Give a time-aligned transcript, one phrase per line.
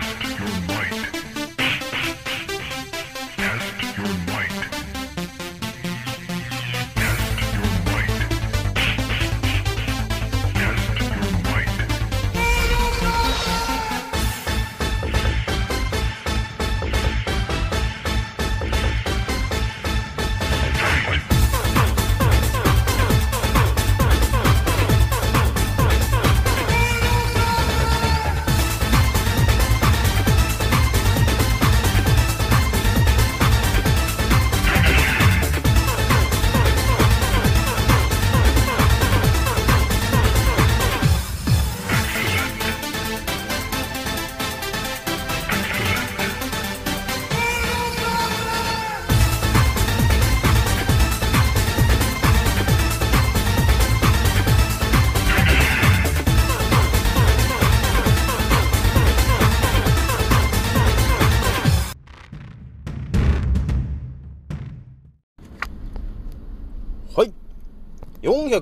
[0.00, 1.33] Test your might.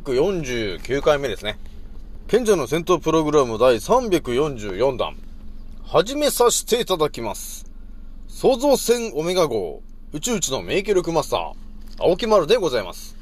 [0.01, 1.59] 449回目ですね。
[2.27, 5.17] 賢者の戦闘プログラム第344弾。
[5.85, 7.67] 始めさせていただきます。
[8.27, 9.83] 創造船オメガ号、
[10.13, 11.53] 宇宙一のメイケルクマスター、
[11.99, 13.19] 青木丸でございます。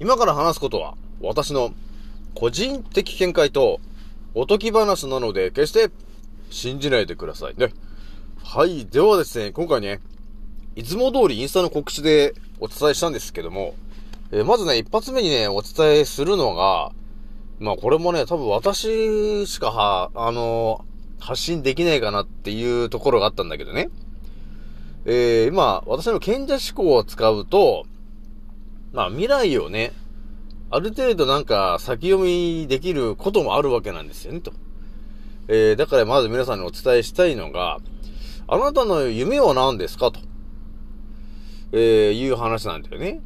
[0.00, 1.74] 今から話すことは、私の
[2.34, 3.78] 個人的見解と、
[4.34, 5.90] おとき話なので、決して
[6.48, 7.74] 信じないでくださいね。
[8.42, 8.86] はい。
[8.86, 10.00] ではですね、今回ね、
[10.74, 13.74] いつも通りインスタの告知でお伝えしたんですけども、
[14.30, 16.92] えーまずね、一発目にね、お伝えするのが、
[17.60, 20.88] まあこれもね、多分私しかは、あのー
[21.20, 23.90] 発信できないかなっていうところがあったんだけどね。
[25.04, 27.86] えー、今、私の賢者思考を使うと、
[28.92, 29.92] まあ未来をね、
[30.70, 34.52] ある程度なんか先読みできることもあるわけなんですよね、と。
[35.48, 37.78] えー、だからまず皆さんにお伝えしたいのが、
[38.46, 40.20] あなたの夢は何ですかと。
[41.72, 43.20] えー、いう話なんだよね。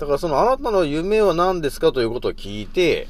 [0.00, 3.06] だからそのあなたの夢は何ですかということを聞いて、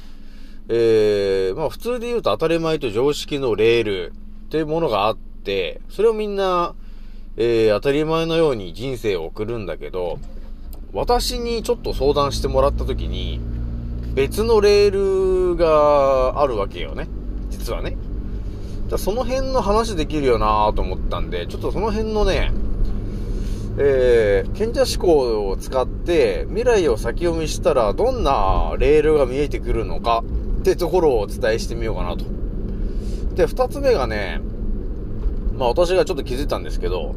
[0.67, 4.13] えー、まあ普通で言うと当たり前と常識のレール
[4.47, 6.75] っていうものがあって、それをみんな、
[7.37, 10.19] えー、当たり前のように人生を送るんだけど、
[10.91, 13.39] 私にちょっと相談してもらった時に、
[14.13, 17.07] 別のレールがあるわけよね。
[17.49, 17.95] 実はね。
[18.89, 22.51] だその辺の話できるよなと思ったんで、ちょっとその辺のね、
[23.77, 30.23] えー、賢者思考を使って未来を先読みしたらどんなレールが見えてくるのか
[30.59, 32.25] ってところをお伝えしてみようかなと。
[33.35, 34.41] で、二つ目がね、
[35.57, 37.15] まあ私がちょっと気づいたんですけど、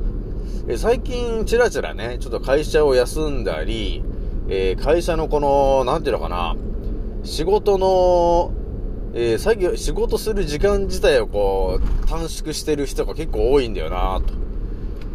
[0.68, 4.02] え最近ちらちらね、ちょっと会社を休んだり、
[4.48, 6.56] えー会社のこの、なんていうのかな、
[7.24, 8.52] 仕事の、
[9.14, 14.43] えー作業、仕事する時間自体をこう、短縮してる人が結構多いんだよなと。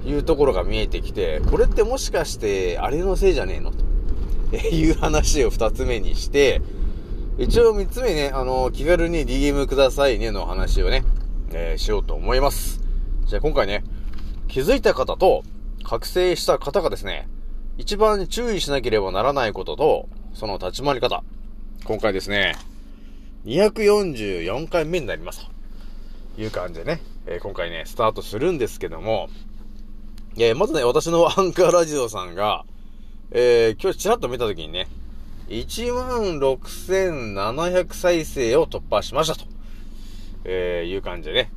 [0.06, 3.72] いうところが見えてきて、これってもしかして、あれのせいじゃねえの？
[3.72, 6.62] と いう話を二つ目にして、
[7.38, 11.04] 一応三つ目ね、あの、気軽に DM くださいねの話をね、
[11.52, 12.82] えーしようと思います。
[13.26, 13.84] じゃあ今回ね、
[14.48, 15.44] 気づいた方と
[15.84, 17.28] 覚醒した方がですね、
[17.78, 21.24] 一番注意しなければならないことと、その立ち回り方。
[21.86, 22.56] 今回ですね、
[23.46, 25.48] 244回目になります
[26.36, 29.30] という感じでね、えー今回ね、スタートするんですけども、
[30.38, 32.64] えーまずね、私の アンカーラジオさんが、
[33.32, 34.88] えー今日ちらっと見たときにね、
[35.50, 39.46] 16,700再生を突破しましたと、
[40.46, 41.52] えーいう感じでね、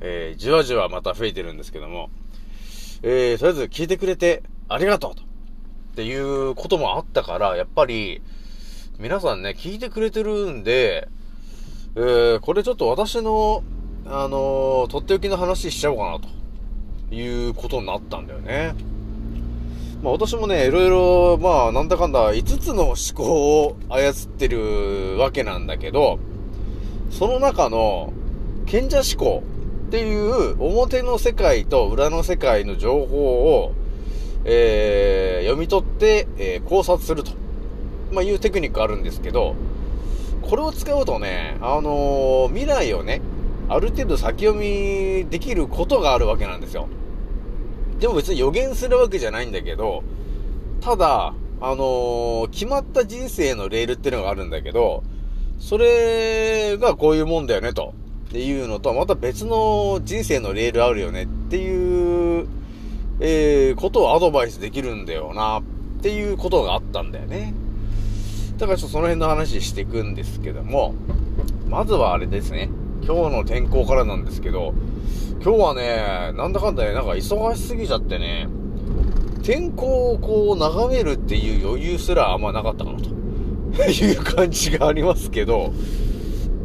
[0.00, 2.10] えーじわじわまた増えてるんですけども、
[3.02, 5.24] えーとりあえず聞いてくれてありがとうと、っ
[5.96, 8.20] ていうこともあったから、やっぱり、
[8.98, 11.08] 皆さんね、聞いてくれてるんで、
[11.96, 13.64] えーこれちょっと私の、
[14.06, 16.28] あのーとっておきの話しちゃおうかなと。
[17.10, 18.74] いうことになったんだよね。
[20.02, 26.18] まあ私もね、いろいろ、まあなんだかんだ5つの思考を操ってるわけなんだけど、
[27.10, 28.12] その中の
[28.66, 29.42] 賢者思考
[29.88, 33.72] っていう表の世界と裏の世界の情報を、
[34.44, 37.32] えー読み取って、えー考察すると、
[38.12, 39.54] まあ、いうテクニックあるんですけど、
[40.42, 43.20] これを使うとね、あのー未来をね、
[43.70, 46.88] ある程度先読みできることがあるわけなんですよ。
[48.00, 50.02] でも別に予言するわけじゃないんだけど、
[50.80, 55.04] ただ、あのー決まった人生のレールっていうのがあるんだけど、
[55.60, 57.94] それがこういうもんだよね、と。
[58.28, 62.48] っていうのと、また別の人生のレールあるよねっていう、
[63.20, 65.62] えー、ことをアドバイスできるんだよな、っ
[66.02, 67.54] ていうことがあったんだよね。
[68.58, 70.94] だからちょっとその辺の話していくんですけども、
[71.68, 72.68] まずはあれですね。
[73.02, 74.74] 今日の天候からなんですけど、
[75.42, 78.48] 今日はね、なんだかんだね、なんか忙しすぎちゃってね、
[79.42, 83.08] 天候をこう眺めるっていう余裕すらあんまなかったかなと
[83.90, 85.72] いう感じがありますけど、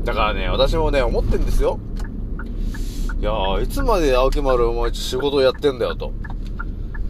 [0.03, 1.79] だからね、私もね、思ってんですよ。
[3.19, 6.11] いやー、いつまで青木丸お前仕事やってんだよと。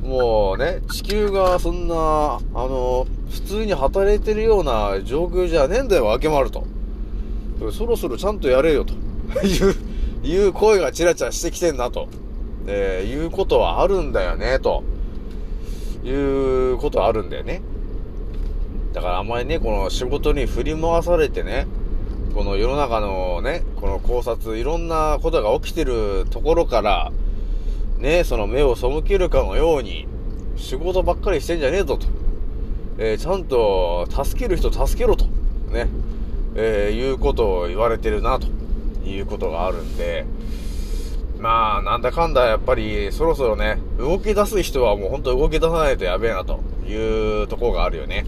[0.03, 6.63] もうね、地球がそんな、あの、普通に働いてるような状況じゃねえんだよ、青木丸と。
[7.71, 8.93] そろそろちゃんとやれよと。
[9.43, 9.75] いう、
[10.27, 12.07] いう声がチラチラしてきてんなと。
[12.67, 14.83] えー、いうことはあるんだよね、と。
[16.03, 16.11] い
[16.73, 17.61] うことはあるんだよね。
[18.93, 21.67] だからあんまりね、この仕事に振り回されてね、
[22.33, 27.11] この世の中のね、この考察、いろんなことが起きてるところから、
[27.97, 30.07] ね、その目を背けるかのように、
[30.57, 32.07] 仕事ばっかりしてんじゃねえぞと。
[32.97, 35.25] えー、ちゃんと助ける人助けろと。
[35.71, 35.87] ね。
[36.55, 38.47] えー、いうことを言われてるな、と
[39.05, 40.25] いうことがあるんで、
[41.39, 48.25] まあ、なんだかんだやっぱり、そろそろね、動き出す人はもうほんと動き出さないとやべえな、というところがあるよね。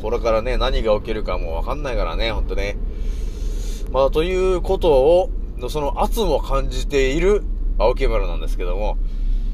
[0.00, 2.76] これからね、何が起きるかもわかんないからね、ほんとね。
[3.92, 5.30] まあ、ということを、
[5.68, 7.42] その圧も感じている
[7.78, 8.96] 青木村なんですけども、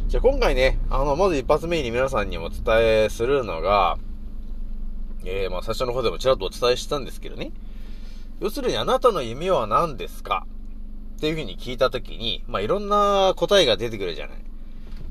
[0.06, 3.96] じゃあ今回ね、あの、まず一発目に皆さんにお伝えするのが、
[5.25, 7.52] えー、まあ最初の方でもちらっとお伝えしたんですけどね。
[8.40, 10.46] 要するにあなたの夢は何ですか？
[11.16, 14.37] っていうふうに聞いたときに、まあいろんな答えが出てくるじゃない。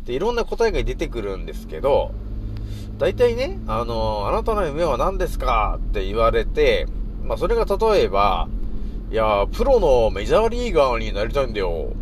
[0.06, 2.12] で、いろんな答えが出てくるんですけど、
[2.98, 5.80] 大体ね、あの、あなたの夢は何ですか？
[5.90, 6.88] って言われて、
[7.24, 8.48] まあそれが例えば、
[9.12, 11.94] いや、プロのメジャーリーガーになりたいんだよ。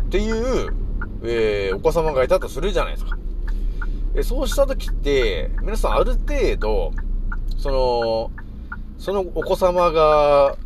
[0.00, 0.74] っていう、
[1.22, 3.16] えー、お子様がいたとするじゃないですか。
[4.14, 6.92] えそうした時って、皆さんある程度、
[7.56, 8.30] その、
[8.98, 10.56] そのお子様が、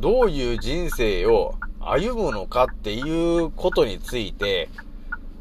[0.00, 1.54] どういう人生を
[1.90, 4.68] 歩むのかっていうことについて、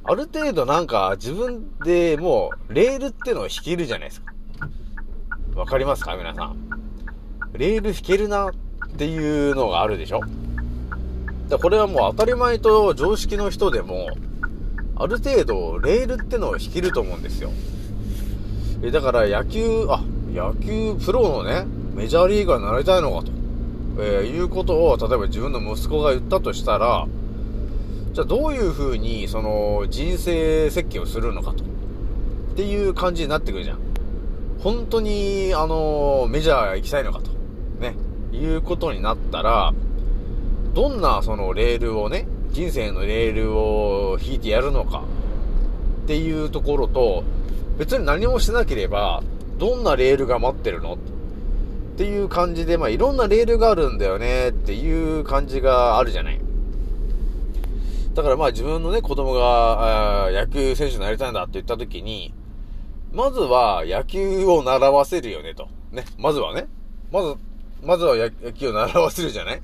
[0.03, 4.33] ある程度なんか自分でもうレールってのを引けるじゃないですか。
[5.55, 6.55] わかりますか皆さん。
[7.53, 8.51] レール引けるなっ
[8.97, 10.21] ていうのがあるでしょ
[11.49, 14.07] だこれはもう当たり前と常識の人でも、
[14.95, 17.51] ある程度レールってのを引けると思うんですよ。
[18.83, 21.65] えだから野球、あ、野球プロのね、
[21.95, 23.31] メジャーリーガーになりたいのかと、
[23.99, 27.07] えーいうことを、例えば自分の息子が言ったとしたら、
[28.13, 31.63] じゃあどういう風に、その、人生設計をするのかと。
[31.63, 31.67] っ
[32.55, 33.79] ていう感じになってくるじゃん。
[34.59, 37.29] 本当に、あの、メジャー行きたいのかと。
[37.79, 37.95] ね。
[38.31, 39.73] いうことになったら、
[40.73, 45.03] どんなそのレールをね、人生のレールを引いてやるのか
[46.03, 47.23] っていうところと、
[47.77, 49.21] 別に何もしなければ、
[49.57, 50.97] どんなレールが待ってるの？
[51.97, 56.39] っていう感じで、まあいろんなレールがあるんだよねっていう感じがあるじゃない。
[58.13, 62.35] だからまあ自分のね、子供が、野球選手になりたいんだって言った時に、
[63.11, 65.69] まずは野球を習わせるよねと。
[65.91, 66.05] ね。
[66.19, 66.67] まずはね。
[67.11, 67.33] まず、
[67.83, 69.61] まずは野球を習わせるじゃない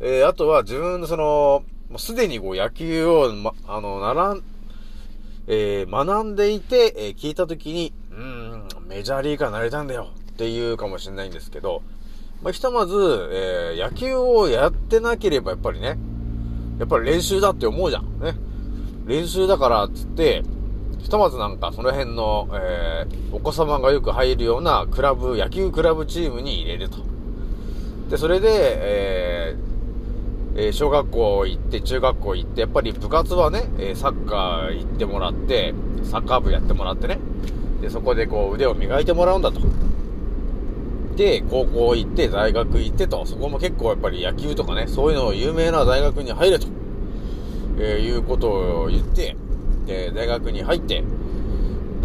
[0.00, 1.64] えー、あとは自分のその、
[1.98, 4.42] すでにこう野球を、ま、あの、習ん、
[5.48, 10.08] えー学んでいて、えー聞いたときに、うん、メジャーリーガーになりたいんだよ
[10.38, 11.82] っていうかもしれないんですけど、
[12.44, 12.94] まあ、ひとまず、
[13.32, 15.98] えー野球をやってなければやっぱりね、
[16.78, 18.20] やっぱり練習だって思うじゃん。
[18.20, 18.36] ね。
[19.04, 20.44] 練習だからっつって、
[21.00, 26.98] ひとまずなんかその辺の、えーお子様がよく入るようなクラブ、野球クラブチームに入れると。
[28.08, 37.18] で、それで、えーえ小学校行って、中学校行って、やっぱり部活はね、えサッカー行ってもらって、サッカー部やってもらってね。
[37.80, 39.60] で、そこでこう腕を磨いてもらうんだと。
[41.18, 46.68] で、高校行って、大学行ってと、そこも結構やっぱり野球とかね、そういうのを有名な大学に入れと、
[47.76, 48.48] えーいうこと
[48.84, 49.36] を言って、
[49.84, 51.02] で、大学に入って、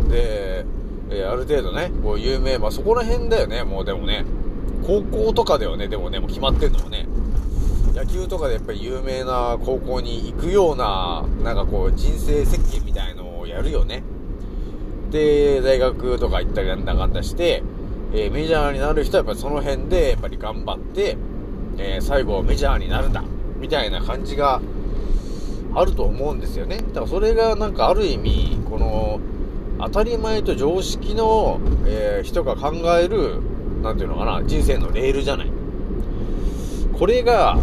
[0.10, 0.66] で、
[1.12, 4.26] えーある程度ね、こう有名、まあそこら辺だよね、もうでもね、
[4.84, 7.08] 高校とかだよね、でもね、もう決まってんのもね。
[7.94, 14.02] 野球とかでやっぱり有名な高校に行くような、なんかこう人生設計みたいのをやるよね。
[15.12, 17.62] で、大学とか行ったりなんだかんだして、
[18.16, 21.18] えーメジャーになる人はやっぱりその辺でやっぱり頑張って、
[21.78, 23.24] えー最後メジャーになるんだ、
[23.60, 24.62] みたいな感じが
[25.74, 26.78] あると思うんですよね。
[26.78, 29.20] だからそれがなんかある意味、この、
[29.80, 33.42] 当たり前と常識の、えー人が考える、
[33.82, 35.52] なんていうのかな、人生のレールじゃない。
[36.98, 37.58] これが、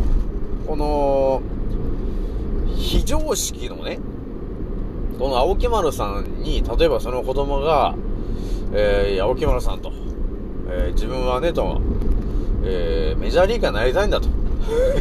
[0.67, 1.43] この、
[2.77, 4.01] 非常識のね、
[5.19, 7.95] この青木丸さんに、例えばその子供が、
[8.73, 9.93] えー、青木丸さんと、
[10.71, 11.81] えー自分はね、と、
[12.65, 14.29] えーメジャーリーガーになりたいんだと、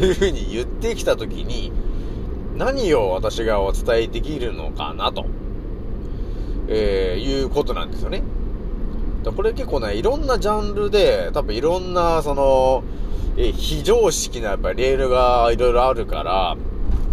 [0.00, 1.72] いうふうに言ってきたときに、
[2.56, 5.26] 何を私がお伝えできるのかなと、
[6.68, 8.22] えー、いうことなんですよね。
[9.22, 12.82] だこれ結構ね、いろんなジャンルで、多分いろんな、その、
[13.36, 16.56] え非常識なやっぱりレールがいろいろあるから、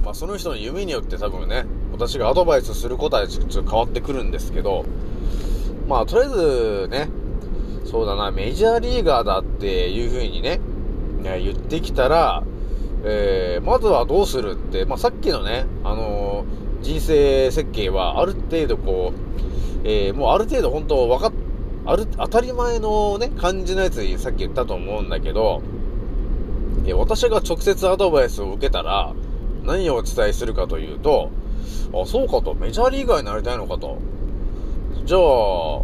[0.04, 4.86] まあその人の夢によって多分ね、私がアドバイスすることはちょっと変わってくるんですけど、
[5.88, 7.10] まあとりあえずね、
[7.90, 10.60] そうだな、メジャーリーガーだっていう風にね、
[11.22, 12.44] ね言ってきたら、
[13.04, 21.34] えー、まずはどうするって、まあさっきのね、あのー人生設計はある程度こう、えー、もうある程度本当分かっ、
[21.86, 25.62] ある、当たり前のね、感じのやつにさっき言ったと思うんだけど、
[26.86, 29.14] え私が直接アドバイスを受けたら、
[29.64, 31.32] 何をお伝えするかというと、
[31.94, 33.98] あ、そうかと、メジャーリーガーになりたいのかと。
[35.04, 35.82] じゃあ、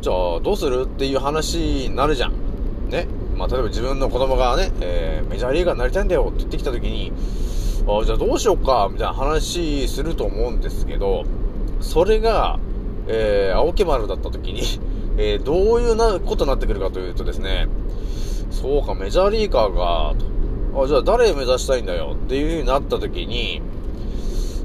[0.00, 2.32] じゃあ、どうするっていう話になるじゃん。
[2.88, 3.06] ね。
[3.36, 7.12] まあ、例えば自分の子供がね、えーメジャーリーガーになりたいんだよって言ってきた時に、
[7.86, 11.24] あ、じゃあどうしようか、みたいな話すると思うんですけど、
[11.80, 12.58] それが、
[13.08, 14.62] えー、青木丸だった時に、
[15.18, 17.68] えーどういうなことになってくるかというとですね、
[18.50, 20.14] そうか、メジャーリーガーが、
[20.72, 20.82] と。
[20.82, 23.60] あ、じゃあ誰目指したいんだよっていう風になった時に、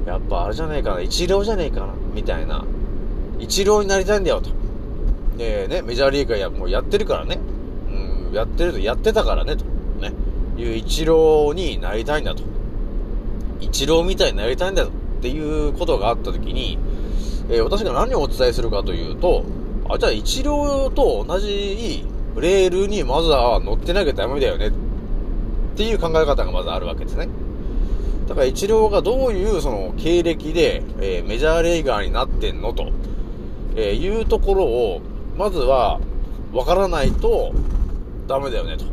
[0.06, 2.64] やっぱあれじゃねえかな、一郎じゃねえかな、みたいな。
[3.38, 4.50] 一郎になりたいんだよ、と。
[5.36, 7.38] で、ね、メジャーリーガーや、もうやってるからね。
[8.28, 9.64] うん、やってると、やってたからね、と。
[10.00, 10.12] ね。
[10.56, 12.42] いう一郎になりたいんだと。
[13.60, 14.90] 一郎みたいになりたいんだと。
[14.90, 16.78] っていうことがあった時に、
[17.48, 19.44] えー私が何をお伝えするかというと、
[19.88, 22.04] あ、じゃあ一郎と同じ
[22.36, 24.68] レールにまずは乗ってなきゃダメだよね。
[24.68, 24.72] っ
[25.76, 27.28] ていう考え方がまずあるわけですね。
[28.28, 32.90] だから一郎がどういうその経歴で、えーメジャーリーガーになってんのと、
[33.76, 35.00] えーいうところを、
[35.36, 36.00] まずは
[36.52, 37.52] 分からないと
[38.26, 38.84] ダメだよねと。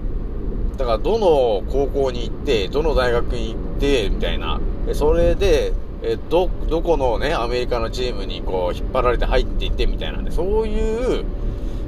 [0.78, 4.60] だからどの高校に行って、どの大学に行って、みたいな。
[4.94, 11.26] それで、えど、どこのね、アメリカのチームにこう引っ張られて入っていってみたいなんで、そういう、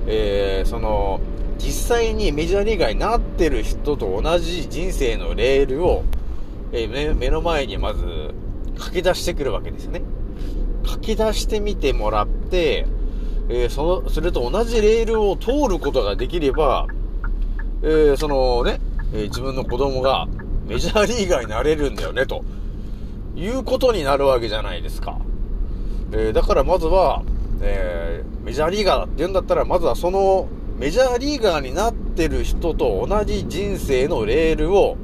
[0.07, 1.19] えーその、
[1.57, 6.03] 実際にメジャーリーガーになってる人と同じ人生のレールを、
[6.71, 8.05] えー目目の前にまず
[8.77, 10.01] 書き出してくるわけですよね。
[10.85, 12.85] 書き出してみてもらって、
[13.49, 16.87] えーその、それと同じレールを通ることができれば、
[17.83, 18.79] えーそのね、
[19.13, 20.27] えー自分の子供が
[20.67, 22.43] メジャーリーガーになれるんだよね、と
[23.35, 25.17] いうことになるわけじゃないですか。
[26.13, 27.23] えだからまずは、
[27.61, 30.47] えメジャーリーガーって言うんだったら、まずはその
[30.77, 34.97] メジャーリーガーになってる人と同じ人生のレールを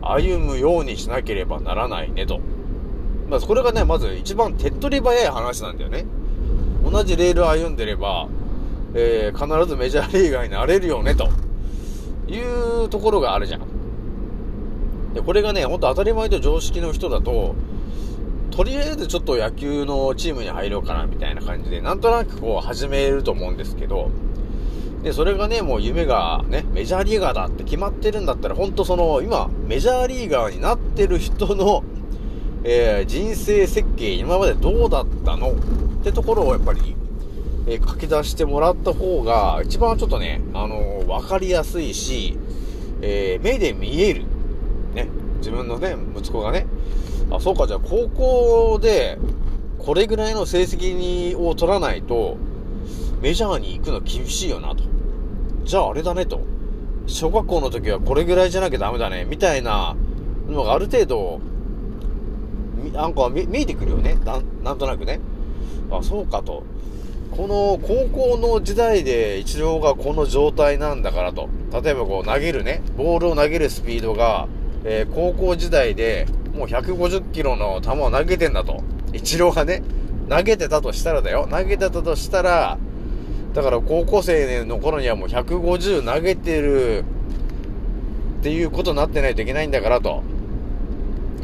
[0.00, 2.40] 歩むようにしなければならないねと。
[3.28, 6.04] まあ、これがね、まず一番手っ取り早い話なんだよね。
[6.82, 8.28] 同じレールを歩んでれば、
[8.94, 11.28] えー必ずメジャーリーガーになれるよね、と
[12.28, 12.38] い
[12.84, 13.62] うところがあるじゃん。
[15.14, 17.54] で、これがね、ほんと当たり前と常識の人だと、
[18.50, 24.10] とりあえずちょっと野球のチームに入ろうかな、みたいな感じで、なんとなくこう始めると思うんですけど、
[25.02, 31.82] で、それがね、もう夢がね、メジャーリーガーだって決まってるんだったら、ほんとその、今、メジャーリーガーになってる人の、
[32.64, 35.54] えー人生設計、今までどうだったの
[36.02, 36.96] ってところをやっぱり、
[37.66, 42.36] えー書き出してもらった方が、一番ちょっとね、あのーわかりやすいし、
[43.00, 44.24] えー目で見える。
[44.94, 46.66] ね、自分のね、息子がね、
[47.30, 49.18] あ、そうか、じゃあ高校で、
[49.78, 52.36] これぐらいの成績にを取らないと、
[53.20, 54.82] メジャーに行くの厳しいよなと。
[55.64, 56.40] じゃああれだねと。
[57.06, 59.96] 小学校の時はこれぐらいじゃなきゃダメだね、みたいな
[60.48, 61.40] のがある程度、
[62.82, 64.16] みなんか見見えてくるよね。
[64.64, 65.20] なんとなくね。
[65.90, 66.64] あ、そうかと。
[67.36, 71.48] この高校の時代で一郎がこの状態なんだからと。
[71.82, 74.48] 例えばこう投げるね、ボールを投げるスピードが、
[74.84, 78.82] えー高校時代でもう150キロの球を投げてんだと。
[79.12, 79.82] 一郎がね、
[80.28, 81.48] 投げてたとしたらだよ。
[81.50, 82.78] 投げてたとしたら、
[83.54, 87.04] だから高校生の頃にはもう150投げてる
[88.40, 90.22] っていうことになってないといけないんだからと。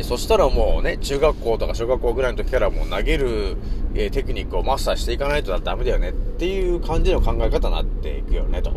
[0.04, 3.56] そしたらもうね、中学校とか小学校ぐらいの時からもう投げる、
[3.94, 8.72] えーテクニックをマスターしていかないとダメだよねっていう感じの考え方になっていくよね、と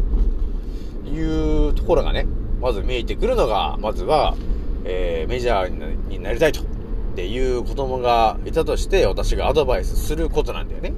[1.08, 2.26] いうところがね、
[2.60, 4.36] まず見えてくるのが、まずは、
[4.84, 6.72] えーメジャーになりたいと。
[7.12, 10.94] っていう子供がいたとして、私がアドバイスすることなんだよね。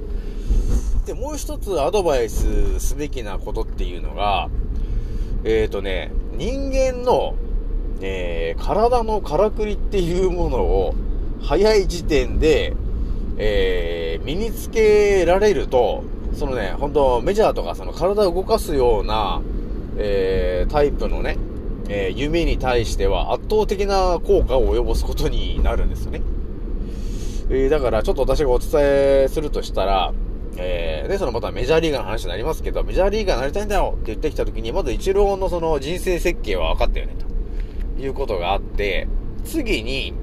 [1.06, 4.48] で、もう一つアドバイスすべきなことっていうのが、
[5.42, 7.34] えっ、ー、とね、人間の、
[8.00, 10.94] えー体のからくりっていうものを、
[11.42, 12.74] 早い時点で、
[13.36, 19.42] えー身につけられると、そのね、本当メジャーとかその体を動かすような、
[19.96, 21.36] えータイプのね、
[21.88, 26.22] えー夢に対しては圧倒的な効果を及ぼすことになるんですよね。
[27.50, 30.12] えーだからちょっと私がお伝えするとしたら、
[30.56, 37.16] えー、で、そのまたメジャーリーガーの話になりますけど、メジャーリーガーになりたいんだよって言ってきた時に、まず一郎のその人生設計は分かったよね、
[37.98, 39.08] いうことがあって、
[39.44, 40.14] 次に、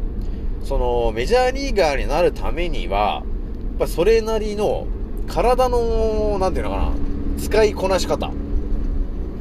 [0.63, 4.87] そのメジャーリーガーになるためには、やっぱそれなりの
[5.27, 6.91] 体の、なんていうのかな、
[7.39, 8.31] 使いこなし方っ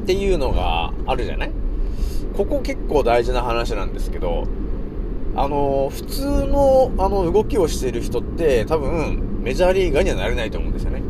[0.05, 1.51] ていうのがあるじゃない？
[2.35, 4.45] ここ結構大事な話なんですけど、
[5.35, 11.01] あの、普通の、あの、動きをしている人って、多分、メジャーリーガーにはなれないと思うんですよね。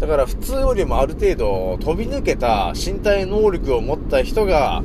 [0.00, 4.82] だから、普通よりもある程度、飛び抜けた身体能力を持った人が、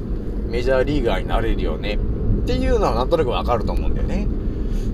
[0.54, 1.98] メジャーリーガーになれるよね。
[2.44, 4.28] っていうのはなんとなくわかると思うんだよね。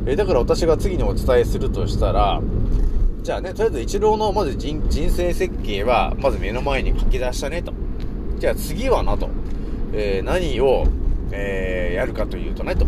[0.06, 2.42] え、だから私が次にお伝えするとしたら、
[3.24, 7.74] じゃあね、とりあえず一郎のまず人生設計は、まず目の前に書き出したねと。
[8.38, 9.30] じゃあ次はなと。
[9.92, 10.86] えー何を、
[11.32, 12.88] えーやるかというとねと。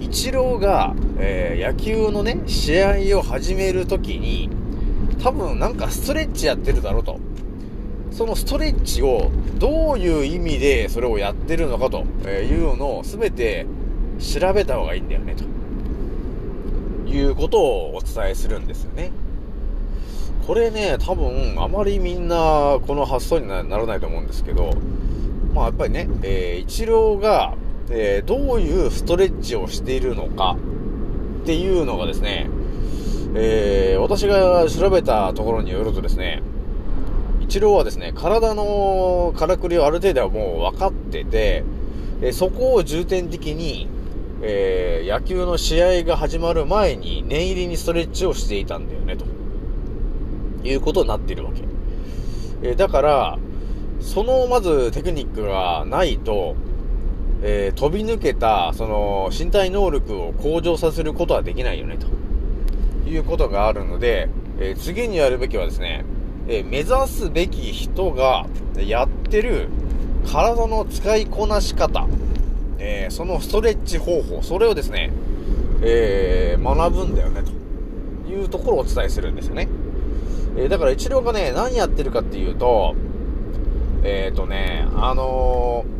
[0.00, 4.50] 一郎が、えー野球のね、試合を始めるときに、
[5.22, 7.20] 多分なんかストレッチやってるだろうと。
[8.14, 13.66] そのストレッチをどういう意味でそれをやってるのかというのを全て
[14.20, 15.44] 調べた方がいいんだよねと。
[17.14, 19.12] いうことをお伝えするんですよね。
[20.46, 24.70] これね、多分あまりみんなこの発想にならないと思うんですけど、
[25.54, 27.54] まあやっぱりね、えー、一郎が、
[27.90, 30.56] えーどういうストレッチをしているのか
[31.42, 32.48] っていうのがですね、
[33.34, 36.42] えー私が調べたところによるとですね、
[37.44, 41.62] 一郎はですね、体のからくりをある程度はもう分かってて、
[42.22, 43.86] えそこを重点的に、
[44.42, 49.26] えー野球の試合が始まる前に念入りにストレッチをしていたんだよね、と
[50.66, 51.62] いうことになっているわけ。
[52.62, 53.38] えだから、
[54.00, 56.56] そのまずテクニックがないと、
[57.42, 66.06] えー飛び抜けた、その、身体能力を向上させることはできないよね、ということがあるので、えー次にやるべきはですね、
[66.48, 69.68] え目指すべき人がやってる
[70.30, 72.06] 体の使いこなし方、
[72.78, 75.12] えそのストレッチ方法、それをですね、
[75.82, 79.68] え学ぶんだよね、というところをお伝えするんですよね。
[80.56, 82.94] えだから一郎がね、何やってるかっていうと、
[84.02, 85.94] えっ、とね、あのー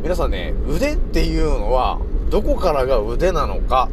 [0.00, 1.98] 皆さんね、腕っていうのは、
[2.30, 3.88] どこからが腕なのか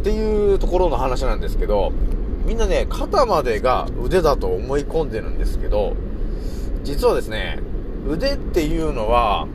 [0.00, 1.92] っていうところの話なんですけど、
[2.48, 5.94] みんなね、肩までが腕だと思い込んでるんですけど、
[6.82, 7.58] 実はですね、
[8.08, 9.46] 腕っていうのは、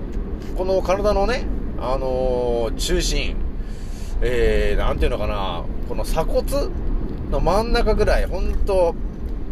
[0.56, 1.48] この体のね、
[1.80, 3.36] あのー中心、
[4.22, 6.48] えー、なんていうのかな、この鎖骨
[7.32, 8.94] の真ん中ぐらい、ほんと、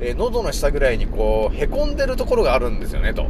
[0.01, 3.25] えー喉の下ぐらいにこう、凹んでるところがあるんですよね、と。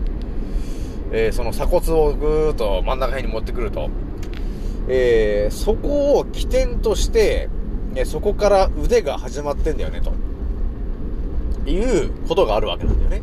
[1.13, 3.89] えーその鎖骨をぐーっと真ん中辺に持ってくると。
[4.89, 7.47] えーそこを起点として、
[7.95, 10.13] えーそこから腕が始まってんだよね、と。
[11.69, 11.77] い
[12.07, 13.21] うことがあるわけなんだよね。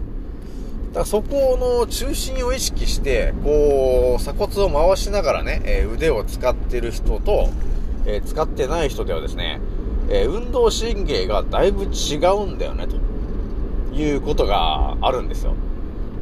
[0.89, 7.49] だからそこの中心を意識して、こう、鎖骨を回しながらね、えー腕を使ってる人と、
[8.07, 9.61] えー使ってない人ではですね、
[10.11, 12.97] えー運動神経がだいぶ違うんだよね、と
[13.95, 15.55] いうことがあるんですよ。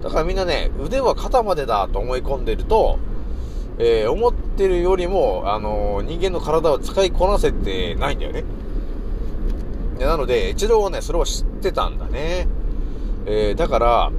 [0.03, 2.99] だからみんなね、腕は肩までだと思い込んでると、
[3.79, 8.45] えー思ってるよりも、あのー人間の体を使いこなせてないんだよね。
[9.99, 12.49] なので、一郎はね、それを知ってたんだね。
[13.27, 14.13] えーだから、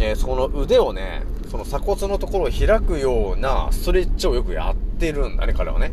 [0.00, 5.92] えその腕をね、その鎖骨のところを開くようなストレッチをよくやってるんだね、彼はね。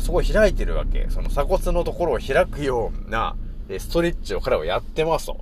[0.00, 1.06] そこを開いてるわけ。
[1.10, 3.36] その鎖骨のところを開くような、
[3.78, 5.38] ストレッチを彼はやってますと。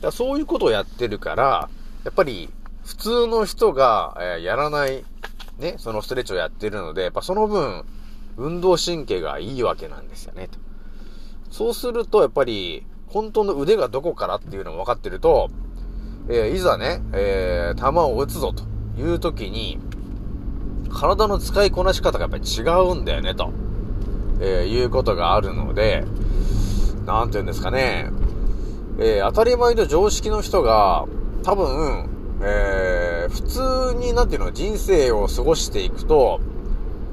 [0.00, 1.68] だそういうことをやってるから、
[2.04, 2.48] やっぱり、
[2.90, 5.04] 普通の人が、えーやらない、
[5.60, 7.84] ね、そのストレッチをやってるので、やっぱその分、
[8.36, 10.58] 運動神経がいいわけなんですよね、と。
[11.50, 15.50] そうすると、やっぱり、本当の腕がどこからっていうのも分かってると、
[16.28, 18.64] えーいざね、えー球を打つぞと
[19.00, 19.78] いう時に、
[20.92, 23.52] 体の使いこなし方がやっぱり違うんだよね、と、
[24.40, 26.04] えーいうことがあるので、
[27.06, 28.10] なんて言うんですかね、
[28.98, 31.06] えー当たり前の常識の人が、
[31.44, 36.40] 多分、えー普通になんていうの、人生を過ごしていくと、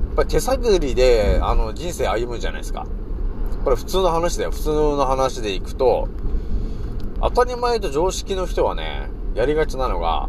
[0.08, 2.88] やっぱり手探りで、あの、人生歩むじゃないですか。
[3.64, 4.52] これ普通の話だよ。
[4.52, 6.10] 普通の話でいくと、
[7.22, 10.28] 当たり前と常識の人はね、やりがちなのが、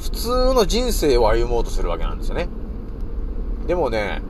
[0.00, 2.48] 普通の人生を歩もうとするわけなんですよね。
[3.66, 4.22] でもね、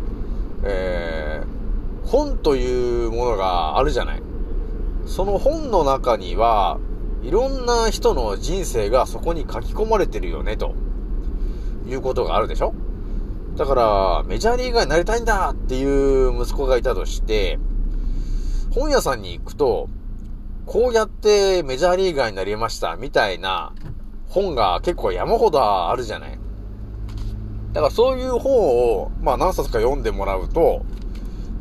[0.64, 4.22] えー、本というものがあるじゃない。
[5.06, 6.78] その本の中には、
[7.22, 10.74] いろんな人の人生がそこに書き込まれてるよね、と
[11.86, 12.74] いうことがあるでしょ？
[13.56, 17.58] だから、メジャーリーガーになりたいんだっていう息子がいたとして、
[18.70, 19.88] 本屋さんに行くと、
[20.66, 23.72] こうやってメジャーリーガーになりました、みたいな
[24.28, 26.38] 本が結構山ほどあるじゃない？
[27.72, 30.86] だからそういう本を、まあ何冊か読んでもらうと、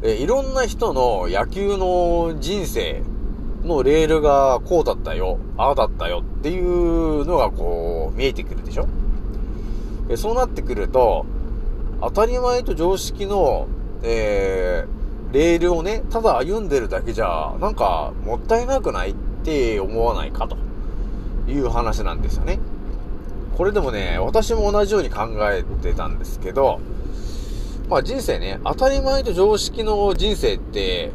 [0.04, 3.04] えいろんな人の野球の人生
[3.64, 8.88] のレールがこうだったよ、ああだったよっていうのがこう見えてくるでしょ？
[10.10, 11.26] えーそうなってくると、
[12.02, 13.68] 当たり前と常識の、
[14.04, 15.00] えー
[15.32, 20.58] レールをね、ただ歩んでるだけじゃ、なんかもったいなくないって思わないかと
[21.48, 22.58] いう話なんですよね。
[23.56, 26.80] これでもね、私も同じように考えてたんですけど、
[27.90, 31.12] まあ人生ね、当たり前と常識の人生って、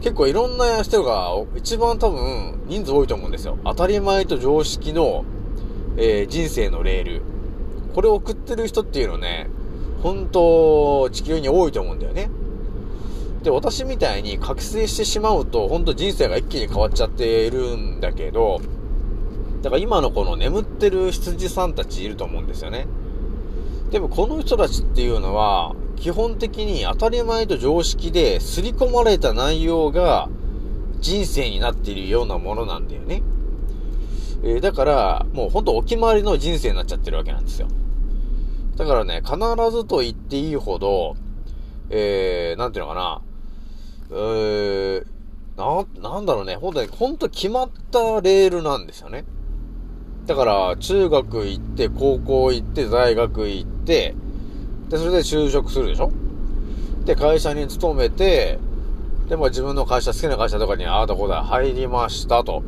[0.00, 3.58] 結構いろんな人が一番多分人数多いと思うんですよ。
[3.64, 5.24] 当たり前と常識の、
[5.96, 7.22] えー人生のレール。
[7.94, 9.48] これを送ってる人っていうのね、
[10.02, 12.30] 本当地球に多いと思うんだよね。
[13.42, 18.60] で、私みたいに覚醒してしまうと、本当人生が一気に変わっちゃっているんだけど、
[19.62, 22.86] だから今のこの眠ってる羊さんたちいると思うんですよね。
[23.90, 30.28] でもこの人たちっていうのは、基本的に当たり前と常識で刷り込まれた内容が
[31.00, 33.22] 人生になっているようなものなんだよね。
[34.42, 37.68] えーだから、もうほんとお決まりの人生になっちゃってるわけなんですよ。
[38.76, 39.36] だからね、必
[39.70, 41.16] ずと言っていいほど、
[41.90, 43.20] えー、なんていうのかな、
[44.10, 45.06] えー、
[45.56, 49.24] な、なんだろうね、ほんとに、ほんと決まったレールなんですよね。
[50.26, 54.14] だから、中学行って、高校行って、大学行って、
[54.88, 56.10] で、それで就職するでしょ？
[57.04, 58.58] で、会社に勤めて、
[59.28, 62.62] で、まあ自分の会社、好きな会社とかに、ああだこだ入りましたと。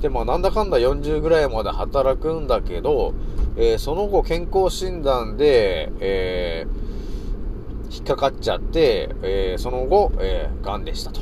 [0.00, 3.14] で、まあなんだかんだ40ぐらいまで働くんだけど、
[3.56, 11.20] えーその後健康診断で、えー引っかかっちゃって、えーその後、えー、癌でしたと、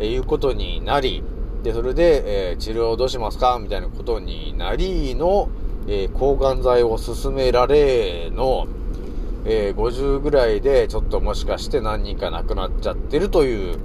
[0.00, 1.22] えーいうことになり、
[1.62, 3.58] で、それで、えー治療どうしますか？
[3.60, 5.48] みたいなことになりの、
[5.86, 8.66] えー抗がん剤を勧められの、
[9.48, 13.78] えー50ぐらいでちょっともしかして何人か亡くなっちゃってるという、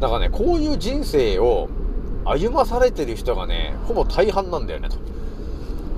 [0.00, 1.68] だからね、こういう人生を
[2.24, 4.88] 歩まされてる人がね、ほぼ大半なんだよね、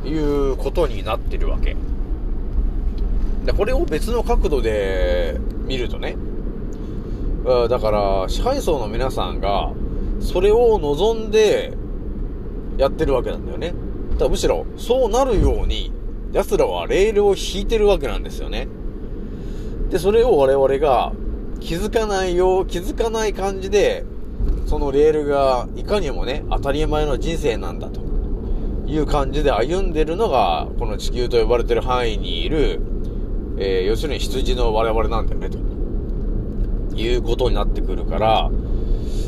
[0.03, 1.77] ということになってるわけ。
[3.47, 6.17] で、これを別の角度で見るとね、
[7.69, 9.71] だから、支配層の皆さんが、
[10.21, 11.75] それを望んで
[12.79, 13.75] やってるわけなんだよね。
[14.13, 15.93] だからむしろ、そうなるように、
[16.35, 18.67] 奴らはレールを引いてるわけなんですよね。
[19.89, 21.13] で、それを我々が
[21.61, 24.05] 気づかないよう、気づかない感じで、
[24.67, 28.01] そのレールがいかにもね、当たり前の人生なんだと
[28.87, 32.81] いう感じで歩んでるのが、この地球と呼ばれてる範囲にいる、
[33.57, 35.59] えー要するに羊の我々なんだよね、と
[36.97, 38.51] いうことになってくるから、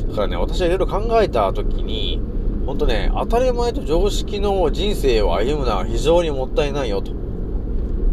[0.08, 2.20] だからね、私はいろいろ考えたときに、
[2.66, 7.12] ほんとね、当たり前と常識の人生を歩むのは非常にもったいないよ、と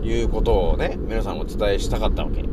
[0.03, 2.43] いうことをね、皆さんお伝えしたかったわけ。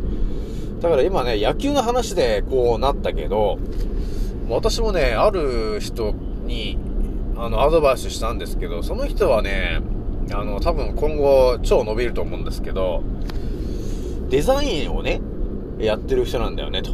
[0.80, 3.58] だから今ね、野球の話でこうなったけど、
[4.48, 6.14] 私もね、ある人
[6.46, 6.78] に、
[7.36, 9.82] あの、アドバイスしたんですけど、その人はね、
[10.32, 13.02] あの、多分今後超伸びると思うんですけど、
[14.30, 15.20] デザインをね、
[15.78, 16.92] やってる人なんだよね、と。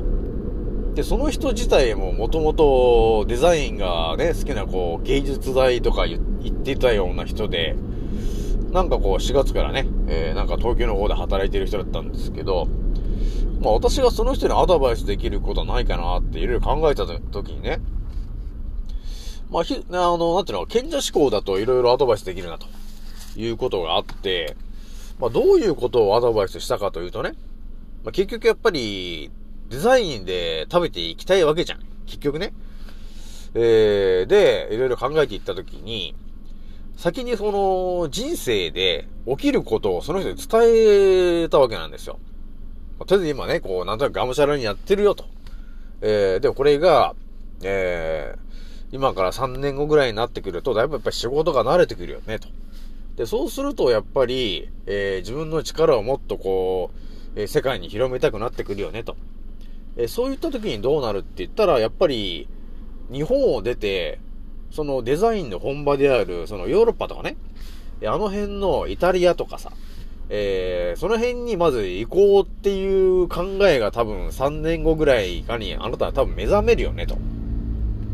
[0.96, 7.76] で、その人自体ももともとデザインがね、好きなこう、芸術大とか言ってたような人で、
[8.72, 12.66] なんかこう、4月からね、えーなんか東京の方で働いてる人だったんですけど、
[13.60, 17.78] まあ私がその人にアドバイスできることはないかなっていろいろ考えた時にね、
[19.50, 22.68] まあひ、あの、なんていうの、賢者思考だといろいろアドバイスできるなと
[23.36, 24.56] いうことがあって、
[25.20, 27.32] まあどういうことをアドバイスしたかというとね、
[28.02, 29.30] まあ結局やっぱり
[29.68, 31.80] デザインで食べていきたいわけじゃん。
[32.06, 32.52] 結局ね。
[33.54, 36.14] えー、で、いろいろ考えていったときに、
[36.96, 42.18] 先にその人生で起きることをその人に伝えたわけなんですよ。
[42.98, 45.24] まあとりあえず今ね、こう、なんとなくがむしゃらにやってるよと。
[46.00, 47.14] えー、でもこれが、
[47.62, 52.48] えー、今から3年後ぐらいになってくると、だいぶやっぱり仕事が慣れてくるよね、と。
[53.16, 56.90] で、そうするとやっぱり、えー、自分の力をもっとこ
[57.36, 59.16] う、え世界に広めたくなってくるよね、と。
[59.96, 62.48] えそういった時にどうなるって言ったら、やっぱり、
[63.10, 64.18] 日本を出て、
[64.70, 67.36] そのデザインの本場である、そのヨーロッパとかね、
[68.02, 69.72] あの辺のイタリアとかさ、
[70.28, 77.16] えーその辺にまず行こうっていう考えが多分3年後ぐらいかにあなたは多分目覚めるよねと。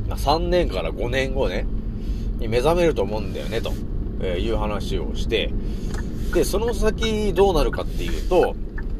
[0.09, 1.67] 3年から5年後ね、
[2.39, 3.73] に目覚めると思うんだよねと、
[4.21, 5.51] えいう話をして、
[6.35, 8.55] で、その先どうなるかっていうと、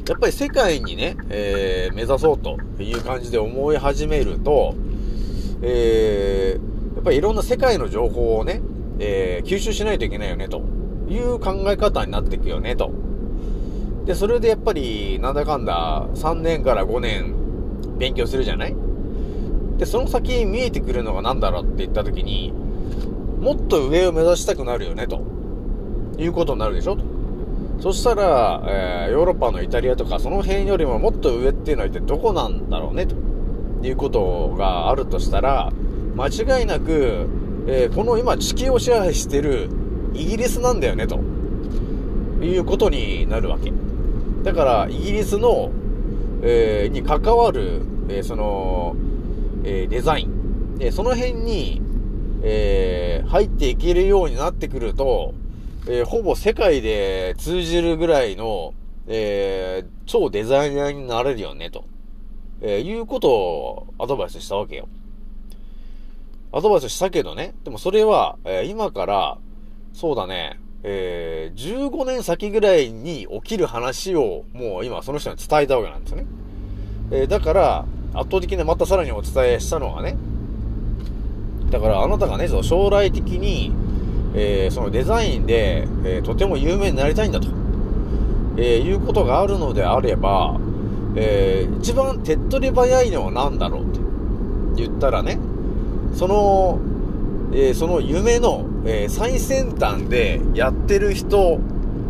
[0.07, 4.75] やっぱり世界にね、えー目指そうという感じで思い始めると、
[5.61, 8.61] えー、やっぱりいろんな世界の情報をね、
[8.99, 10.61] えー、吸収しないといけないよね、と
[11.07, 12.91] いう考え方になっていくよね、と。
[14.05, 17.33] で、それでやっぱり、なんだかんだ、3年から5年、
[17.97, 18.75] 勉強するじゃない？
[19.77, 22.53] で、その先に見えてくるのが何だろうって言った時に、
[23.39, 25.21] もっと上を目指したくなるよね、と。
[26.17, 27.03] いうことになるでしょと。
[27.83, 33.13] そしたら、えー、ヨーロッパのイタリアとかその辺よりももっと上っていうのは一体どこなんだろうね、と
[33.85, 35.69] いうことがあるとしたら、
[36.15, 37.27] 間違いなく、
[37.67, 39.67] えー、この今地球を支配してる
[40.13, 41.19] イギリスなんだよね、と
[42.41, 43.73] いうことになるわけ。
[44.43, 45.69] だから、イギリスの、
[46.41, 48.95] えー、に関わる、えー、その、
[49.65, 50.77] え、デザイン。
[50.77, 51.81] で、その辺に、
[52.43, 55.33] え、入っていけるようになってくると、
[55.85, 58.73] えー、ほぼ世界で通じるぐらいの、
[59.07, 61.85] えー、超デザイナーになれるよね、と、
[62.61, 64.87] えー、いうことをアドバイスしたわけよ。
[66.53, 69.37] アドバイスしたけどね、でもそれは、えー、今から、
[69.93, 76.25] そうだね、えー、15年先ぐらいに起きる話を、もう今その人に伝えたわけなんですよね。
[77.11, 80.15] えー、だから、圧倒的にまたさらにお伝えしたのはね、
[81.71, 83.73] だからあなたがね、将来的に、
[84.35, 87.47] えー、そのデザインで、えー、とても有名になりたいんだと、
[88.57, 90.59] えー、いうことがあるのであれば、
[91.15, 93.99] えー、一番手っ取り早いのは何だろうって
[94.75, 95.37] 言ったらね、
[96.15, 96.79] その、
[97.53, 101.59] えー、その夢の、えー、最先端でやってる人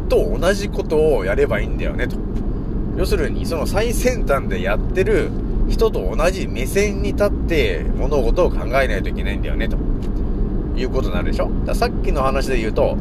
[0.08, 2.16] と同じことをやればいいんだよねと。
[2.98, 5.32] 要するに、その最先端でやってる
[5.68, 9.78] 人と同じ目線に立って物事を考えないといけないんだよねと。
[10.76, 11.50] いうことになるでしょ？
[11.66, 12.98] ださっきの話で言うと、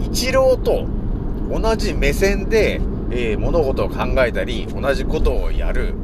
[0.00, 0.86] 一郎と
[1.50, 5.94] 同じ目線で、えー、物事を考えたり、同じことをやる。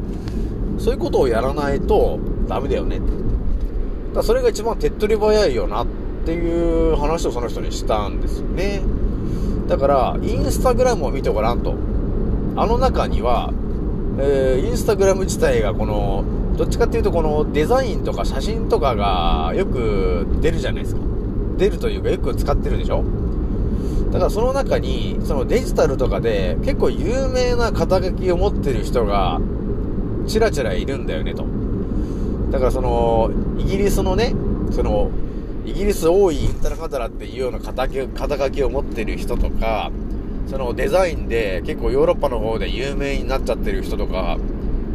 [0.78, 3.00] そういうことをやらないとダメだよね。
[4.14, 5.86] だそれが一番手っ取り早いよなっ
[6.24, 8.82] ていう話をその人にしたんですよね。
[9.68, 11.74] だから、インスタグラムを見てごらんと。
[12.56, 13.52] あの中には、
[14.18, 16.24] えー、インスタグラム自体がこの、
[16.56, 21.00] どっちかっていうとこのデザインとか写真とかがよく出るじゃないですか。
[21.56, 23.04] 出るというかよく使ってるでしょ？
[24.10, 29.40] だからその中に、そのデジタルとかで結構有名な肩書きを持ってる人が
[30.26, 31.46] チラチラいるんだよねと。
[32.50, 34.34] だからその、イギリスのね、
[34.70, 35.10] その、
[35.64, 39.90] イギリス多いインタラカタラっていうような肩書きを持ってる人とか、
[40.48, 44.36] そのデザインで結構ヨーロッパの方で有名になっちゃってる人とか、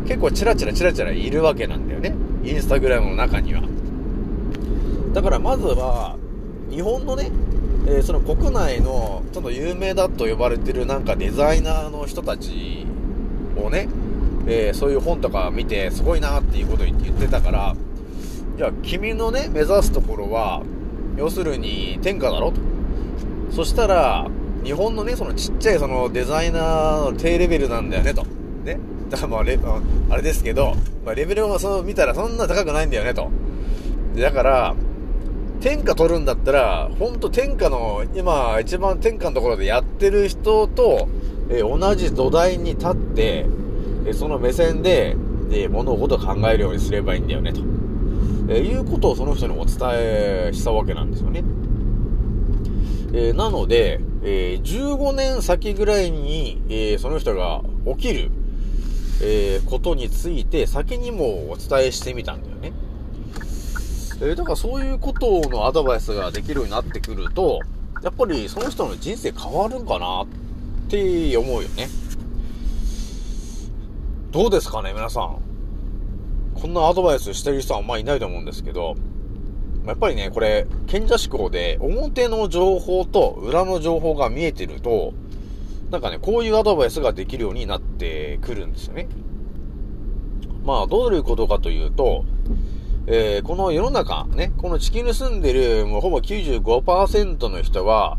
[0.05, 2.13] 結構チラチラチラチラいるわけなんだよね。
[2.43, 3.63] インスタグラムの中には。
[5.13, 6.15] だからまずは、
[6.69, 7.31] 日本のね、
[7.87, 12.85] えー、その国内のちょっと有名だと呼ばれてるなんかデザイナーの人たち
[13.55, 13.87] をね、
[14.47, 17.75] えー、そういう本とか見てすごいなっていうことを言ってたから、
[18.57, 20.63] いや、君のね、目指すところは、
[21.15, 22.59] 要するに天下だろと。
[23.51, 24.27] そしたら、
[24.63, 28.25] 日本のね、そのちっちゃいそのデザイナーの低レベルなんだよねと。
[28.65, 28.79] ね。
[29.09, 29.59] だからまあレ、
[30.09, 30.75] あれですけど、
[31.05, 33.29] まあ、レベルをそう見たらそんな高くないんだよねと。
[34.17, 34.75] だから、
[35.59, 41.07] 天下取るんだったら、ほんと天下の、今、一番天下のところでやってる人と、
[41.49, 43.45] えー、同じ土台に立って、
[44.05, 45.15] えー、その目線で、
[45.51, 47.61] えー、物事を考えるようにすればいいんだよね、と、
[48.49, 51.43] えいうことをその人にお伝えしたわけなんですよね。
[53.13, 58.31] えなので、え15年先ぐらいに、えその人が起きる、
[59.21, 62.73] えことについて先にもお伝えしてみたんだよね。
[64.21, 67.59] え、だからそういうことのアドバイスができるようになってくると、
[68.03, 70.27] やっぱりその人の人生変わるんかなっ
[70.89, 71.87] て思うよね。
[74.31, 75.37] どうですかね、皆さん。
[76.55, 78.95] こんなアドバイスしてる人はあんまいないと思うんですけど、
[79.85, 85.13] やっぱりね、これ、賢者思考で、表の情報と裏の情報が見えてると、
[85.91, 89.07] なんかね、こういうアドバイスができるようになってくるんですよね。
[90.65, 92.25] まあ、どういうことかというと、
[93.09, 98.17] えー、この世の中、ね、この地球に住んでる、もうほぼ95%の人は、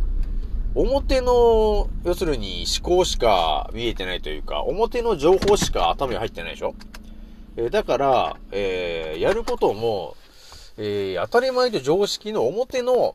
[0.74, 6.74] 表の、要するに思考しか見えてないというか、表の情報しか頭に入ってないでしょ？
[7.58, 10.16] えー、だから、えー、やることも、
[10.78, 13.14] えー、当たり前と常識の表の、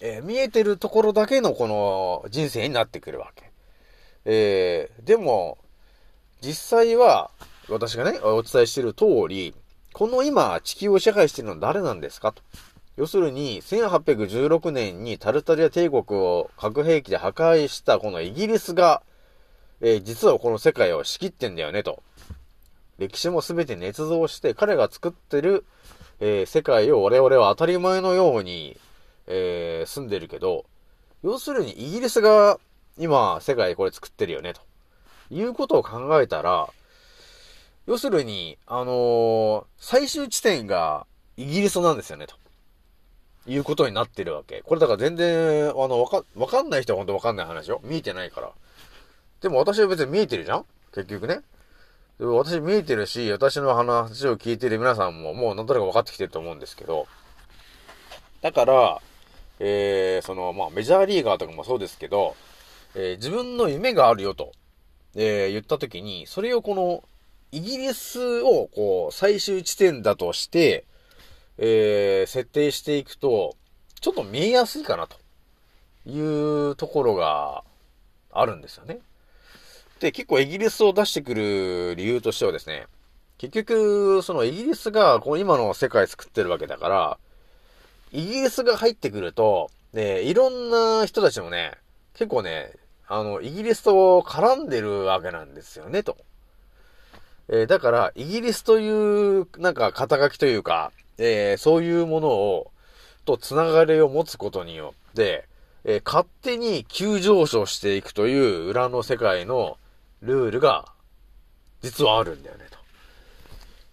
[0.00, 3.50] えー、見えてるところだけのこの人生になってくるわけ。
[4.26, 5.58] えー、でも、
[6.40, 7.32] 実際は、
[7.68, 9.54] 私がね、お伝えしてる通り、
[9.92, 12.42] この今、地球を支配しているのは誰なんですかと。
[12.96, 19.02] 要するに、1816年にタルタリア帝国を核兵器で破壊したこのイギリスが、
[19.80, 22.02] えー、実はこの世界を仕切ってんだよねと。
[22.98, 25.64] 歴史もすべて捏造して彼が作ってる、
[26.20, 28.78] えー世界を我々は当たり前のように、
[29.26, 30.66] えー住んでるけど、
[31.22, 32.58] 要するにイギリスが
[32.98, 34.60] 今世界これ作ってるよね、と
[35.30, 36.68] いうことを考えたら、
[37.90, 42.36] 要するに、あのー最終地点がイギリスなんですよね、と。
[43.48, 44.62] いうことになってるわけ。
[44.62, 47.80] これだから全然、あの、わか、わかんない人は本当わかんない話よ。
[47.82, 48.52] 見えてないから。
[49.40, 50.64] でも私は別に見えてるじゃん？
[50.94, 51.40] 結局ね。
[52.20, 57.08] でも私見えてるし、私の話を聞いてる皆さんももうなんとなく分かってきてると思うんですけど。
[58.40, 59.00] だから、
[59.58, 62.36] えー、その、まあ、メジャーリーガーとかもそうですけど、
[62.94, 64.52] えー自分の夢があるよと、
[65.16, 67.02] えー言ったときに、それをこの、
[67.52, 70.84] イギリスをこう、最終地点だとして、
[71.58, 73.56] えー設定していくと、
[74.00, 75.16] ちょっと見えやすいかなと
[76.06, 77.64] いうところが
[78.32, 79.00] あるんですよね。
[80.00, 82.86] で、結構イギリスを出してくる理由としてはですね、
[83.36, 87.18] 結局、そのイギリスがこう今の世界作ってるわけだから、
[88.12, 91.72] イギリスが入ってくると、ね、いろんな人たちもね、
[92.14, 92.72] 結構ね、
[93.08, 96.16] あの、イギリスと絡んでるわけなんですよね、と。
[97.52, 102.70] えーだから、イギリスという、なんか、肩書きというか、えーそういうものを、
[103.24, 105.46] とつながりを持つことによって、
[105.84, 109.78] えー勝手に急上昇していくという裏の世界の
[110.22, 110.86] ルールが、
[111.82, 112.66] 実はあるんだよね、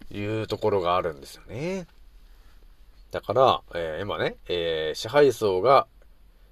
[0.10, 1.88] というところがあるんですよね。
[3.10, 5.88] だから、えー今ね、えー支配層が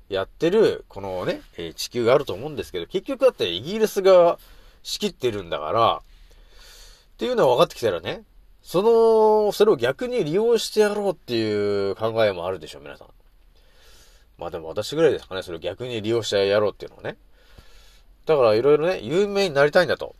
[0.09, 4.39] やってる、このね、えー地球があると思うんですけど、結局だってイギリスが
[4.81, 6.01] 仕切ってるんだから、
[7.15, 8.23] っていうのは分かってきたらね、
[8.61, 13.07] その、それを逆に利用してやろうっていう考えもあるでしょ、皆さん。
[14.37, 17.17] まあでも私ぐらいですかね、それを逆に利用してやろうっていうのはね。
[18.25, 20.13] だからいろいろね、有名になりたいんだと。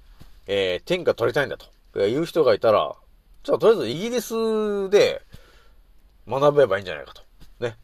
[0.47, 1.65] えー、天下取りたいんだと。
[1.95, 2.95] えーいう人がいたら、
[3.43, 5.21] じゃあとりあえずイギリスで
[6.29, 7.23] 学べばいいんじゃないかと。
[7.60, 7.75] ね。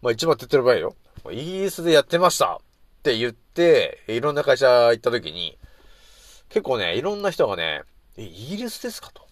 [0.00, 0.96] まあ一番手っ取り早いよ。
[1.30, 2.58] イギリスでやってましたっ
[3.04, 5.58] て言って、いろんな会社行った時に、
[6.48, 7.82] 結構ね、いろんな人がね、
[8.16, 9.26] え、イギリスですかと。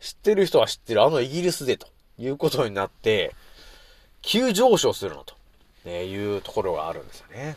[0.00, 3.34] 知ってる人は知ってる、あのイギリスでということになって、
[4.22, 5.34] 急上昇するのと、
[5.84, 7.56] ね、いうところがあるんですよね。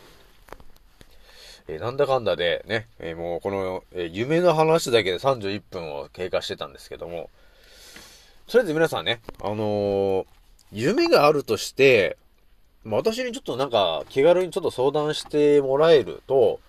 [1.66, 7.30] えなんだかんだでね、えもうこの、え夢の話だけで31分を経過してたんですけども、
[8.46, 10.26] とりあえず皆さんね、あの
[10.70, 12.18] 夢があるとして、
[12.84, 16.60] まあ私にちょっとなんか気軽にちょっと相談してもらえると、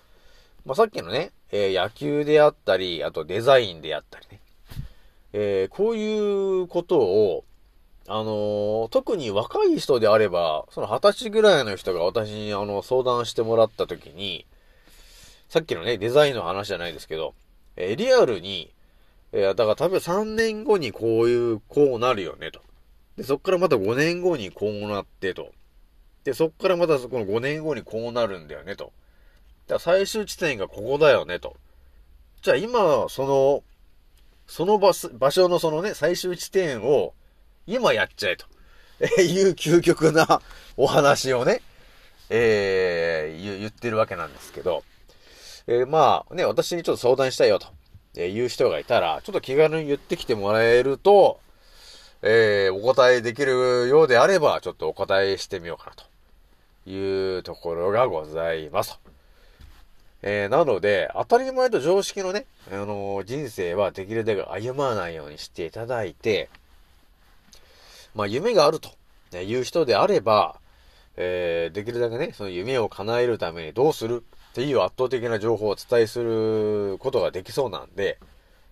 [0.64, 4.40] まあさっきのね、えー野球であったり、あとデザインであったりね、
[5.32, 7.44] えーこういうことを、
[8.08, 14.46] あのー特に若い人であれば、その二十歳ぐらいの人が私にあの相談してもらった時に、
[15.48, 17.34] さっきのね、デザインの話じゃないですけど、
[17.76, 18.72] えーリアルに、
[19.32, 22.60] えーだから多分3年後にこういう、こうなるよねと。
[23.16, 25.52] で、そっからまた5年後にこうなってと。
[26.24, 28.92] で、そっからまたそこの5年後にこうなるんだよねと。
[29.68, 31.56] だから最終地点がここだよねと。
[32.42, 33.62] じゃあ今、その、
[34.46, 37.14] その場所のそのね、最終地点を
[37.66, 38.46] 今やっちゃえと。
[39.00, 40.40] えいう究極な
[40.76, 41.60] お話をね、
[42.30, 44.82] えー言ってるわけなんですけど、
[45.66, 47.66] えーまあね、私にちょっと相談したいよと、
[48.16, 51.40] えーいう人がいたら、ちょっと気軽に言ってきてもらえると、
[52.22, 56.04] えーお答えできるようであれば、ちょっとお答えしてみようかなと
[56.90, 58.98] いうところがございます。
[60.28, 66.50] えーなので、当たり前と常識のね、あのー人生はできるだけ歩まないようにしていただいて、
[68.12, 68.90] まあ、夢があると
[69.30, 70.58] ねいう人であれば、
[71.16, 78.18] えーできるだけね、その夢を叶えるためにどうするっていう圧倒的な情報をお伝えすることができそうなんで、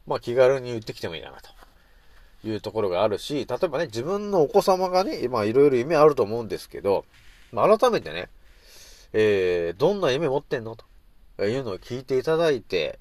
[0.09, 1.51] まあ、気軽に言ってきてもいいかなと。
[2.47, 7.07] いうところがあるし、例えばね、自分のお子様がね、まあ、いろいろ夢あると思うんですけど、
[7.53, 8.29] まあ、改めてね、
[9.15, 10.85] えーどんな夢持ってんのと。
[11.43, 12.99] いうのを聞いていただいて、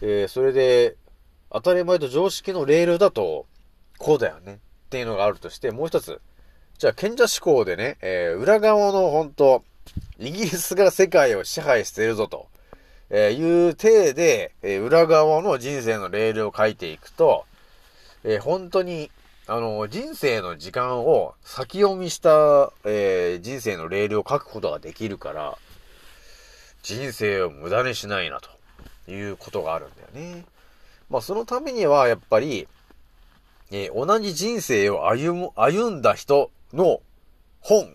[0.00, 0.96] えーそれで、
[1.50, 3.46] 当たり前と常識のレールだと、
[3.98, 4.54] こうだよね。
[4.54, 4.58] っ
[4.90, 6.20] ていうのがあるとして、もう一つ、
[6.78, 9.64] じゃあ、賢者思考でね、えー裏側の本当
[10.18, 12.48] イギリスが世界を支配しているぞと、
[13.10, 17.44] えーいう体で、えー裏側の人生のレールを書いていくと、
[18.24, 19.10] えー本当に、
[19.46, 25.58] あの、人生の時間を先読みした、えー人生のレールを書くことができるから、
[26.96, 30.46] 人生を無駄にしないな、ということがあるんだよね。
[31.10, 32.66] まあ、そのためには、やっぱり、
[33.70, 37.02] えー同じ人生を歩む、歩んだ人の
[37.60, 37.94] 本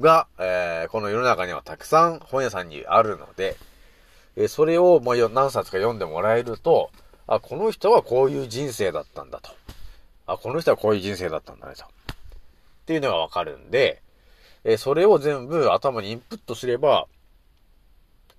[0.00, 3.56] が、えーこの世の中にはたくさん本屋さんにあるので、
[4.36, 6.90] えーそれを、まあ、何冊か読んでもらえると、
[7.26, 9.50] あ、この人はこういう人生だったんだと。
[10.26, 11.84] あ、この人はこういう人生だったんだね、と。
[11.84, 11.88] っ
[12.86, 14.00] ていうのがわかるんで、
[14.64, 17.06] えーそれを全部頭にインプットすれば、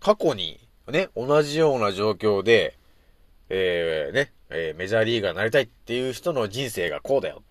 [0.05, 2.77] 過去に、ね、同じような状況で、
[3.49, 7.41] えー、ね、えーメジャーリーガーになりたいっていう人の人生がこうだよ。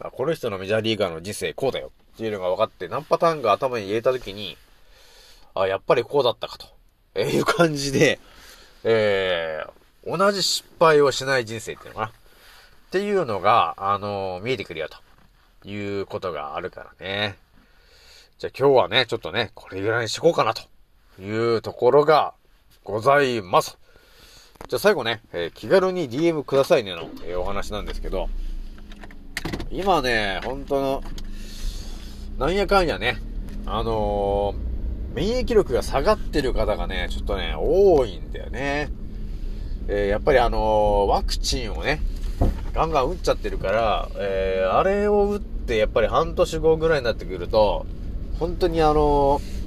[0.00, 4.56] あこの人のメジャーリーガーの人生こうだよっていうのが分かって何パターンが頭に入れたときに、
[5.54, 6.66] あ、やっぱりこうだったかと、
[7.14, 8.18] えーいう感じで、
[8.82, 12.08] えー、同じ失敗をしない人生っていうのかな。
[12.08, 12.10] っ
[12.90, 14.88] ていうのが、あのー見えてくるよ
[15.62, 17.36] ということがあるからね。
[18.40, 20.62] じゃあ今日はね、ちょっとね、これぐらいにしとこうかなと
[21.22, 22.34] いうところが
[22.84, 23.78] ございます。
[24.68, 28.28] じゃあ最後ね、えー気軽に DM くださいねの、えーお話なんですけど、
[29.70, 31.02] 今ね、本当の、
[32.38, 33.18] なんやかんやね、
[33.66, 34.72] あのー
[35.14, 38.90] 免疫力が下がってる方がね、ちょっとね、多いんだよね。
[39.88, 42.00] えやっぱりあのワクチンをね、
[42.72, 47.84] ガンガン打っちゃってるから、えーあれを打ってやっぱり半年後ぐらいになってくると、
[48.38, 49.61] 本当にあのー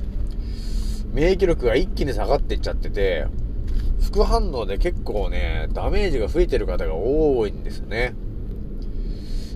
[1.16, 3.26] 免疫力が一気に下がっていっちゃってて、
[4.02, 8.14] 副反応で結構ね、ダメージが増えてる方が多いんですよね。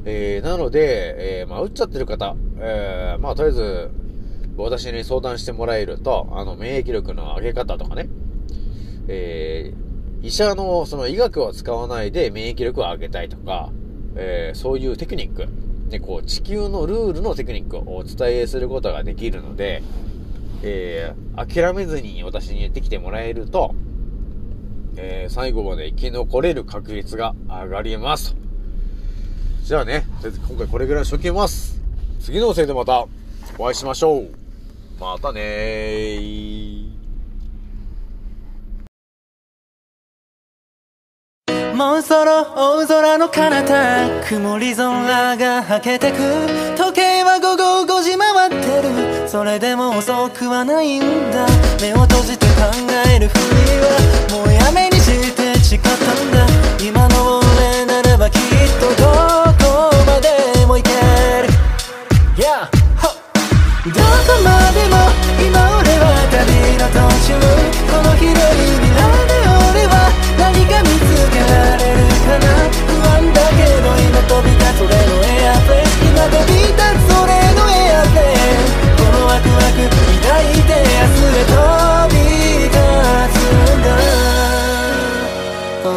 [0.06, 3.90] えー、なので、えー、まあ、打っちゃってる方、えー、まあ、とりあえず、
[4.56, 8.08] 私に相談してもらえると、あの、免疫力の上げ方とかね、
[9.10, 13.70] えー、医者のその医学を使わないで免疫力を上げたいとか、
[14.16, 15.48] えー、そういうテクニック、
[15.90, 19.84] ね、こう、地球のルールのテクニックをお伝えすることができるので、
[20.62, 23.76] えー、諦めずに私に言ってきてもらえると、
[24.98, 28.36] えー、最後まで生き残れる確率が上がります。
[29.64, 30.06] じゃあね、
[30.48, 31.80] 今回これぐらいしときます。
[32.20, 33.06] 次のせいでまた
[33.58, 34.30] お会いしましょう。
[35.00, 36.90] またねー。
[41.80, 46.18] もうそろ大空の彼方曇り空がはけてく
[46.78, 51.02] 時計は午後5時回ってるそれでも遅くはないん
[51.32, 51.46] だ。
[51.80, 52.64] 目を閉じて考
[53.14, 53.42] えるふり
[53.80, 53.86] は
[54.32, 56.48] もうやめにして誓ったんだ。
[56.84, 58.42] 今の俺ならばきっ
[58.80, 59.06] とど
[59.62, 61.50] こまでも行ける。
[62.38, 62.66] Yeah!
[63.86, 64.02] どこ
[64.44, 64.98] までも
[65.46, 66.42] 今俺は旅
[66.82, 66.98] の途
[67.30, 67.38] 中。
[67.86, 68.34] この広い
[68.82, 69.19] 未来
[79.88, 81.56] 抱いて明日へ飛
[82.12, 82.16] び
[82.66, 82.76] 立
[83.34, 83.38] つ
[83.76, 83.88] んだ
[85.86, 85.88] Oh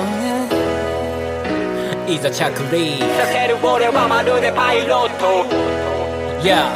[2.07, 2.43] yeah いざ着
[2.74, 5.45] 陸させる俺はまるでパイロット
[6.43, 6.70] Yeah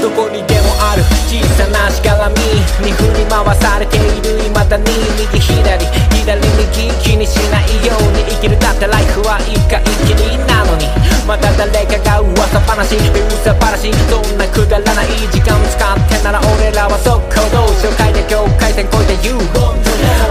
[0.00, 1.04] どこにでもある。
[1.28, 2.40] 小さなしがらみ
[2.80, 4.84] に振り回されている未だに
[5.20, 5.84] 右左。
[6.24, 8.58] 左右気にしないように生きる。
[8.58, 10.88] だってライフは一回きりなのに。
[11.28, 19.38] また誰かが噂話噂話そんなくだらない時間使ってなら俺らは速攻動紹介で境界線越えて言う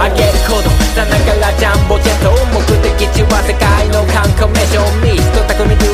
[0.02, 2.34] あげることさながらジャンボジェット。
[2.52, 4.82] 目的地は世界の観光名所。
[5.00, 5.89] ミスト匠